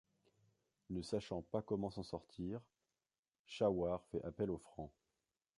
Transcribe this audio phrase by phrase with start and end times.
[0.89, 2.59] Ne sachant pas comment s'en sortir,
[3.45, 4.89] Shawar fait appel aux Francs.